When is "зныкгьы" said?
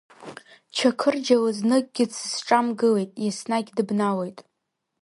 1.57-2.05